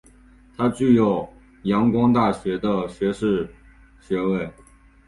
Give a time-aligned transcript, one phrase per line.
[0.57, 1.31] 他具有
[1.65, 3.47] 仰光大学的学士
[3.99, 4.51] 学位。